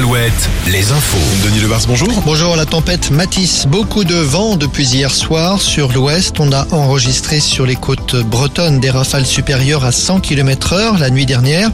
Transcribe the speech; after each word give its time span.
tempête, 0.00 0.50
les 0.66 0.90
infos. 0.90 1.16
Denis 1.44 1.60
Lebars, 1.60 1.82
bonjour. 1.86 2.08
Bonjour, 2.26 2.56
la 2.56 2.66
tempête 2.66 3.12
Matisse. 3.12 3.64
Beaucoup 3.68 4.02
de 4.02 4.16
vent 4.16 4.56
depuis 4.56 4.88
hier 4.88 5.14
soir. 5.14 5.62
Sur 5.62 5.92
l'ouest, 5.92 6.40
on 6.40 6.50
a 6.50 6.66
enregistré 6.72 7.38
sur 7.38 7.64
les 7.64 7.76
côtes 7.76 8.16
bretonnes 8.16 8.80
des 8.80 8.90
rafales 8.90 9.24
supérieures 9.24 9.84
à 9.84 9.92
100 9.92 10.18
km 10.18 10.72
heure 10.72 10.98
la 10.98 11.10
nuit 11.10 11.26
dernière. 11.26 11.70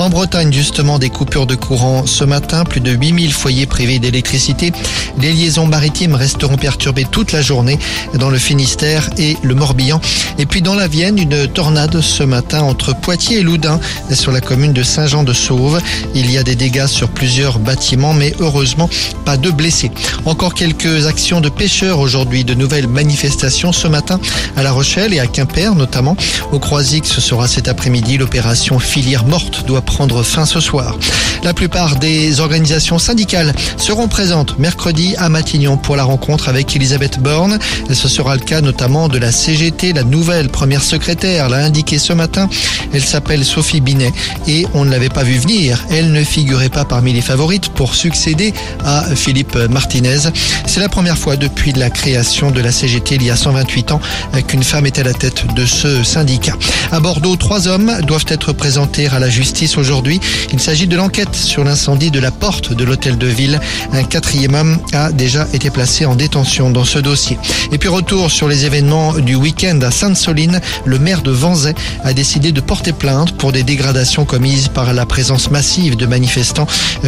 En 0.00 0.08
Bretagne, 0.08 0.50
justement, 0.50 0.98
des 0.98 1.10
coupures 1.10 1.44
de 1.44 1.54
courant 1.54 2.06
ce 2.06 2.24
matin. 2.24 2.64
Plus 2.64 2.80
de 2.80 2.90
8000 2.90 3.34
foyers 3.34 3.66
privés 3.66 3.98
d'électricité. 3.98 4.72
Les 5.20 5.30
liaisons 5.30 5.66
maritimes 5.66 6.14
resteront 6.14 6.56
perturbées 6.56 7.04
toute 7.04 7.32
la 7.32 7.42
journée 7.42 7.78
dans 8.14 8.30
le 8.30 8.38
Finistère 8.38 9.10
et 9.18 9.36
le 9.42 9.54
Morbihan. 9.54 10.00
Et 10.38 10.46
puis 10.46 10.62
dans 10.62 10.74
la 10.74 10.88
Vienne, 10.88 11.18
une 11.18 11.46
tornade 11.46 12.00
ce 12.00 12.22
matin 12.22 12.62
entre 12.62 12.98
Poitiers 12.98 13.40
et 13.40 13.42
Loudun 13.42 13.78
sur 14.14 14.32
la 14.32 14.40
commune 14.40 14.72
de 14.72 14.82
Saint-Jean-de-Sauve. 14.82 15.82
Il 16.14 16.32
y 16.32 16.38
a 16.38 16.44
des 16.44 16.54
dégâts 16.54 16.86
sur 16.86 17.10
plusieurs 17.10 17.58
bâtiments, 17.58 18.14
mais 18.14 18.32
heureusement 18.40 18.88
pas 19.26 19.36
de 19.36 19.50
blessés. 19.50 19.90
Encore 20.24 20.54
quelques 20.54 21.08
actions 21.08 21.42
de 21.42 21.50
pêcheurs 21.50 21.98
aujourd'hui, 21.98 22.44
de 22.44 22.54
nouvelles 22.54 22.88
manifestations 22.88 23.72
ce 23.72 23.86
matin 23.86 24.18
à 24.56 24.62
La 24.62 24.72
Rochelle 24.72 25.12
et 25.12 25.20
à 25.20 25.26
Quimper 25.26 25.74
notamment. 25.74 26.16
Au 26.52 26.58
Croisic, 26.58 27.04
ce 27.04 27.20
sera 27.20 27.46
cet 27.46 27.68
après-midi. 27.68 28.16
L'opération 28.16 28.78
filière 28.78 29.26
morte 29.26 29.66
doit 29.66 29.82
prendre 29.90 30.22
fin 30.22 30.46
ce 30.46 30.60
soir. 30.60 30.96
La 31.42 31.52
plupart 31.52 31.96
des 31.96 32.38
organisations 32.38 33.00
syndicales 33.00 33.52
seront 33.76 34.06
présentes 34.06 34.56
mercredi 34.58 35.16
à 35.18 35.28
Matignon 35.28 35.76
pour 35.78 35.96
la 35.96 36.04
rencontre 36.04 36.48
avec 36.48 36.76
Elisabeth 36.76 37.18
Borne. 37.18 37.58
Ce 37.92 38.08
sera 38.08 38.36
le 38.36 38.40
cas 38.40 38.60
notamment 38.60 39.08
de 39.08 39.18
la 39.18 39.32
CGT, 39.32 39.92
la 39.92 40.04
nouvelle 40.04 40.48
première 40.48 40.84
secrétaire 40.84 41.48
l'a 41.48 41.64
indiqué 41.64 41.98
ce 41.98 42.12
matin. 42.12 42.48
Elle 42.94 43.02
s'appelle 43.02 43.44
Sophie 43.44 43.80
Binet 43.80 44.12
et 44.46 44.64
on 44.74 44.84
ne 44.84 44.90
l'avait 44.90 45.08
pas 45.08 45.24
vu 45.24 45.38
venir. 45.38 45.84
Elle 45.90 46.12
ne 46.12 46.22
figurait 46.22 46.68
pas 46.68 46.84
parmi 46.84 47.12
les 47.12 47.20
favorites 47.20 47.70
pour 47.70 47.96
succéder 47.96 48.54
à 48.84 49.02
Philippe 49.16 49.56
Martinez. 49.70 50.30
C'est 50.66 50.80
la 50.80 50.88
première 50.88 51.18
fois 51.18 51.36
depuis 51.36 51.72
la 51.72 51.90
création 51.90 52.52
de 52.52 52.60
la 52.60 52.70
CGT 52.70 53.16
il 53.16 53.24
y 53.24 53.30
a 53.30 53.36
128 53.36 53.90
ans 53.90 54.00
qu'une 54.46 54.62
femme 54.62 54.86
est 54.86 55.00
à 55.00 55.02
la 55.02 55.14
tête 55.14 55.52
de 55.56 55.66
ce 55.66 56.04
syndicat. 56.04 56.56
À 56.92 57.00
Bordeaux, 57.00 57.34
trois 57.34 57.66
hommes 57.66 57.92
doivent 58.02 58.26
être 58.28 58.52
présentés 58.52 59.08
à 59.08 59.18
la 59.18 59.28
justice 59.28 59.76
aujourd'hui. 59.80 60.20
Il 60.52 60.60
s'agit 60.60 60.86
de 60.86 60.96
l'enquête 60.96 61.34
sur 61.34 61.64
l'incendie 61.64 62.10
de 62.10 62.20
la 62.20 62.30
porte 62.30 62.72
de 62.72 62.84
l'hôtel 62.84 63.18
de 63.18 63.26
ville. 63.26 63.58
Un 63.92 64.04
quatrième 64.04 64.54
homme 64.54 64.78
a 64.92 65.10
déjà 65.10 65.48
été 65.52 65.70
placé 65.70 66.04
en 66.04 66.14
détention 66.14 66.70
dans 66.70 66.84
ce 66.84 66.98
dossier. 66.98 67.38
Et 67.72 67.78
puis 67.78 67.88
retour 67.88 68.30
sur 68.30 68.46
les 68.46 68.66
événements 68.66 69.14
du 69.14 69.34
week-end 69.34 69.80
à 69.82 69.90
Sainte-Soline. 69.90 70.60
Le 70.84 70.98
maire 70.98 71.22
de 71.22 71.30
Vanzay 71.30 71.74
a 72.04 72.12
décidé 72.12 72.52
de 72.52 72.60
porter 72.60 72.92
plainte 72.92 73.32
pour 73.32 73.52
des 73.52 73.62
dégradations 73.62 74.24
commises 74.24 74.68
par 74.68 74.92
la 74.92 75.06
présence 75.06 75.50
massive 75.50 75.96
de 75.96 76.06
manifestants. 76.06 76.66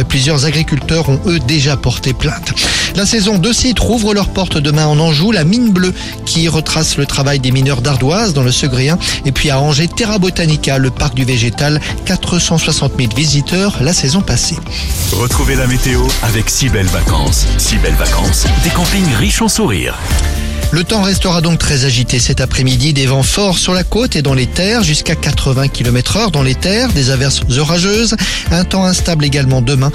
Plusieurs 0.09 0.45
agriculteurs 0.45 1.09
ont 1.09 1.19
eux 1.27 1.39
déjà 1.39 1.77
porté 1.77 2.13
plainte. 2.13 2.53
La 2.95 3.05
saison 3.05 3.37
de 3.37 3.51
sites 3.51 3.79
rouvre 3.79 4.13
leurs 4.13 4.29
portes 4.29 4.57
demain 4.57 4.87
en 4.87 4.99
Anjou. 4.99 5.31
La 5.31 5.43
mine 5.43 5.71
bleue 5.71 5.93
qui 6.25 6.47
retrace 6.47 6.97
le 6.97 7.05
travail 7.05 7.39
des 7.39 7.51
mineurs 7.51 7.81
d'ardoise 7.81 8.33
dans 8.33 8.43
le 8.43 8.51
Segréen. 8.51 8.97
Et 9.25 9.31
puis 9.31 9.49
à 9.49 9.59
Angers, 9.59 9.87
Terra 9.87 10.17
Botanica, 10.17 10.77
le 10.77 10.89
parc 10.89 11.13
du 11.13 11.25
végétal. 11.25 11.79
460 12.05 12.62
000 12.71 13.13
visiteurs 13.15 13.77
la 13.81 13.93
saison 13.93 14.21
passée. 14.21 14.57
Retrouvez 15.11 15.55
la 15.55 15.67
météo 15.67 16.01
avec 16.23 16.49
si 16.49 16.69
belles 16.69 16.85
vacances. 16.87 17.45
Si 17.57 17.77
belles 17.77 17.93
vacances, 17.95 18.45
des 18.63 18.69
campings 18.69 19.13
riches 19.15 19.41
en 19.41 19.49
sourires. 19.49 19.97
Le 20.73 20.83
temps 20.83 21.03
restera 21.03 21.41
donc 21.41 21.59
très 21.59 21.85
agité 21.85 22.17
cet 22.17 22.41
après-midi. 22.41 22.93
Des 22.93 23.05
vents 23.05 23.21
forts 23.21 23.59
sur 23.59 23.75
la 23.75 23.83
côte 23.83 24.15
et 24.15 24.23
dans 24.23 24.33
les 24.33 24.47
terres, 24.47 24.81
jusqu'à 24.81 25.13
80 25.13 25.67
km 25.67 26.17
heure 26.17 26.31
dans 26.31 26.41
les 26.41 26.55
terres, 26.55 26.91
des 26.93 27.11
averses 27.11 27.41
orageuses. 27.59 28.15
Un 28.49 28.63
temps 28.63 28.83
instable 28.83 29.23
également 29.23 29.61
demain 29.61 29.91